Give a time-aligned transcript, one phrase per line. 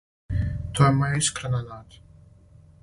[0.79, 2.03] То је моја искрена нада.